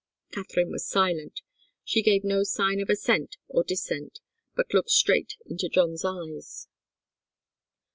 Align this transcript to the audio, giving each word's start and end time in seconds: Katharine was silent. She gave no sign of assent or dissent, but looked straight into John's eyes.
Katharine 0.31 0.71
was 0.71 0.83
silent. 0.83 1.41
She 1.83 2.01
gave 2.01 2.23
no 2.23 2.41
sign 2.41 2.79
of 2.79 2.89
assent 2.89 3.37
or 3.47 3.63
dissent, 3.63 4.19
but 4.55 4.73
looked 4.73 4.89
straight 4.89 5.35
into 5.45 5.69
John's 5.69 6.03
eyes. 6.03 6.67